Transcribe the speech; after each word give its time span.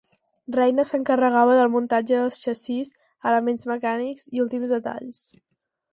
Reina 0.53 0.85
s'encarregava 0.91 1.57
del 1.59 1.69
muntatge 1.75 2.17
del 2.23 2.33
xassís, 2.37 2.95
elements 3.33 3.69
mecànics 3.73 4.29
i 4.39 4.45
últims 4.47 4.75
detalls. 4.79 5.25